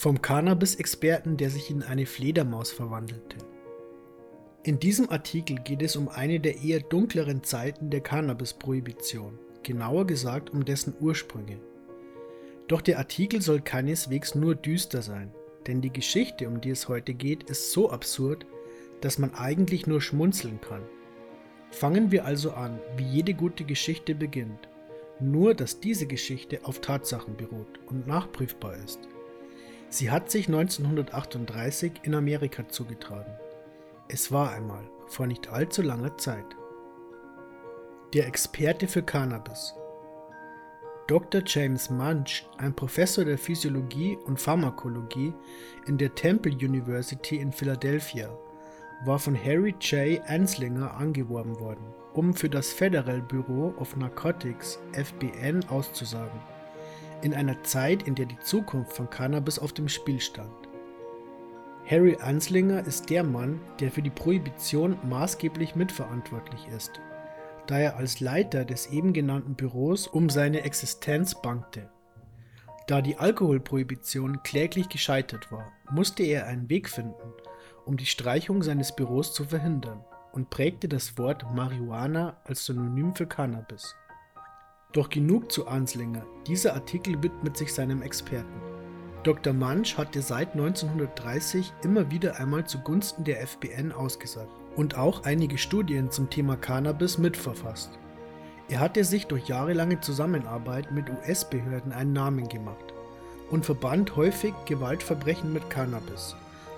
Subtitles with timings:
[0.00, 3.36] Vom Cannabis-Experten, der sich in eine Fledermaus verwandelte.
[4.62, 10.48] In diesem Artikel geht es um eine der eher dunkleren Zeiten der Cannabis-Prohibition, genauer gesagt
[10.48, 11.58] um dessen Ursprünge.
[12.66, 15.34] Doch der Artikel soll keineswegs nur düster sein,
[15.66, 18.46] denn die Geschichte, um die es heute geht, ist so absurd,
[19.02, 20.82] dass man eigentlich nur schmunzeln kann.
[21.72, 24.66] Fangen wir also an, wie jede gute Geschichte beginnt,
[25.20, 29.00] nur dass diese Geschichte auf Tatsachen beruht und nachprüfbar ist.
[29.92, 33.32] Sie hat sich 1938 in Amerika zugetragen.
[34.06, 36.46] Es war einmal, vor nicht allzu langer Zeit.
[38.14, 39.74] Der Experte für Cannabis.
[41.08, 41.42] Dr.
[41.44, 45.34] James Munch, ein Professor der Physiologie und Pharmakologie
[45.88, 48.30] in der Temple University in Philadelphia,
[49.04, 50.22] war von Harry J.
[50.28, 56.38] Anslinger angeworben worden, um für das Federal Bureau of Narcotics FBN auszusagen,
[57.22, 60.50] in einer Zeit, in der die Zukunft von Cannabis auf dem Spiel stand.
[61.86, 67.00] Harry Anslinger ist der Mann, der für die Prohibition maßgeblich mitverantwortlich ist,
[67.66, 71.90] da er als Leiter des eben genannten Büros um seine Existenz bangte.
[72.86, 77.32] Da die Alkoholprohibition kläglich gescheitert war, musste er einen Weg finden,
[77.86, 83.26] um die Streichung seines Büros zu verhindern und prägte das Wort Marihuana als Synonym für
[83.26, 83.94] Cannabis.
[84.92, 88.60] Doch genug zu Anslinger, dieser Artikel widmet sich seinem Experten.
[89.22, 89.52] Dr.
[89.52, 96.10] Munch hatte seit 1930 immer wieder einmal zugunsten der FBN ausgesagt und auch einige Studien
[96.10, 97.98] zum Thema Cannabis mitverfasst.
[98.68, 102.94] Er hatte sich durch jahrelange Zusammenarbeit mit US-Behörden einen Namen gemacht
[103.50, 106.34] und verband häufig Gewaltverbrechen mit Cannabis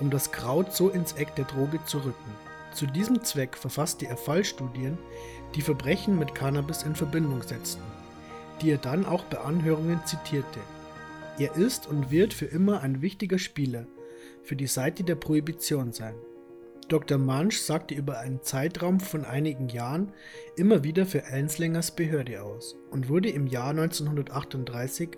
[0.00, 2.34] um das Kraut so ins Eck der Droge zu rücken.
[2.72, 4.98] Zu diesem Zweck verfasste er Fallstudien,
[5.54, 7.82] die Verbrechen mit Cannabis in Verbindung setzten,
[8.64, 10.58] die er dann auch bei Anhörungen zitierte.
[11.38, 13.86] Er ist und wird für immer ein wichtiger Spieler
[14.42, 16.14] für die Seite der Prohibition sein.
[16.88, 17.18] Dr.
[17.18, 20.12] Munch sagte über einen Zeitraum von einigen Jahren
[20.56, 25.10] immer wieder für Enslingers Behörde aus und wurde im Jahr 1938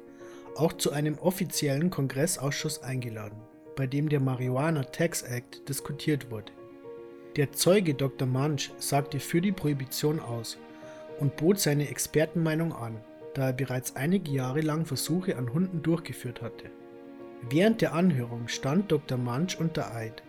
[0.57, 3.41] auch zu einem offiziellen Kongressausschuss eingeladen
[3.77, 6.51] bei dem der Marijuana Tax Act diskutiert wurde.
[7.37, 8.27] Der Zeuge Dr.
[8.27, 10.57] Munch sagte für die Prohibition aus
[11.21, 12.97] und bot seine Expertenmeinung an,
[13.37, 16.71] da er bereits einige Jahre lang Versuche an Hunden durchgeführt hatte.
[17.43, 19.19] Während der Anhörung stand Dr.
[19.19, 20.23] Munch unter Eid,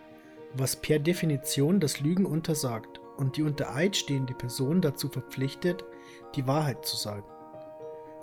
[0.54, 5.84] was per Definition das Lügen untersagt und die unter Eid stehende Person dazu verpflichtet,
[6.34, 7.26] die Wahrheit zu sagen.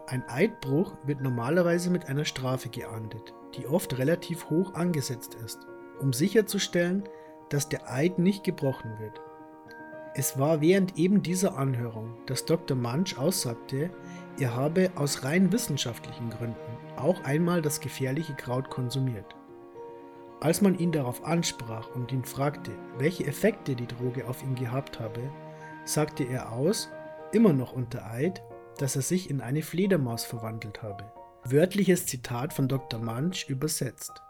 [0.08, 5.66] Ein Eidbruch wird normalerweise mit einer Strafe geahndet, die oft relativ hoch angesetzt ist,
[6.00, 7.10] um sicherzustellen,
[7.50, 9.20] dass der Eid nicht gebrochen wird.
[10.18, 12.78] Es war während eben dieser Anhörung, dass Dr.
[12.78, 13.90] Munch aussagte,
[14.40, 16.56] er habe aus rein wissenschaftlichen Gründen
[16.98, 19.36] auch einmal das gefährliche Kraut konsumiert.
[20.42, 25.00] Als man ihn darauf ansprach und ihn fragte, welche Effekte die Droge auf ihn gehabt
[25.00, 25.22] habe,
[25.86, 26.90] sagte er aus,
[27.32, 28.42] immer noch unter Eid,
[28.78, 31.06] dass er sich in eine Fledermaus verwandelt habe.
[31.46, 33.00] Wörtliches Zitat von Dr.
[33.00, 34.22] Munch übersetzt.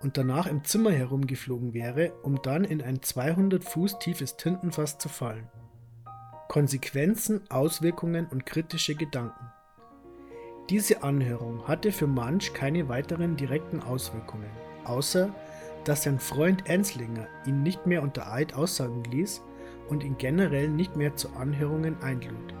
[0.00, 5.08] Und danach im Zimmer herumgeflogen wäre, um dann in ein 200 Fuß tiefes Tintenfass zu
[5.08, 5.48] fallen.
[6.52, 9.46] Konsequenzen, Auswirkungen und kritische Gedanken.
[10.68, 14.50] Diese Anhörung hatte für Munch keine weiteren direkten Auswirkungen,
[14.84, 15.34] außer
[15.84, 19.40] dass sein Freund Enslinger ihn nicht mehr unter Eid aussagen ließ
[19.88, 22.52] und ihn generell nicht mehr zu Anhörungen einlud.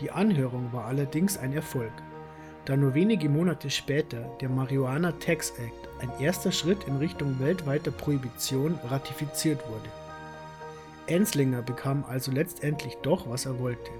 [0.00, 1.92] Die Anhörung war allerdings ein Erfolg
[2.66, 7.92] da nur wenige Monate später der Marihuana Tax Act, ein erster Schritt in Richtung weltweiter
[7.92, 10.05] Prohibition, ratifiziert wurde.
[11.08, 13.90] Enslinger bekam also letztendlich doch, was er wollte.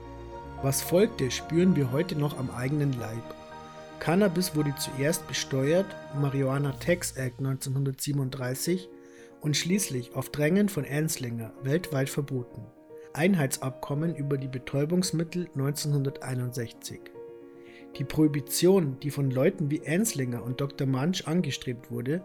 [0.62, 3.22] Was folgte, spüren wir heute noch am eigenen Leib.
[4.00, 5.86] Cannabis wurde zuerst besteuert,
[6.20, 8.88] Marihuana Tax Act 1937
[9.40, 12.66] und schließlich auf Drängen von Enslinger weltweit verboten.
[13.12, 17.00] Einheitsabkommen über die Betäubungsmittel 1961.
[17.98, 20.86] Die Prohibition, die von Leuten wie Anslinger und Dr.
[20.86, 22.20] Munch angestrebt wurde,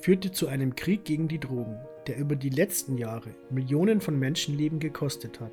[0.00, 4.78] führte zu einem Krieg gegen die Drogen, der über die letzten Jahre Millionen von Menschenleben
[4.78, 5.52] gekostet hat.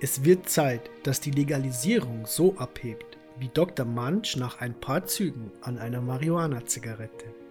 [0.00, 3.86] Es wird Zeit, dass die Legalisierung so abhebt, wie Dr.
[3.86, 7.43] Munch nach ein paar Zügen an einer Marihuana-Zigarette.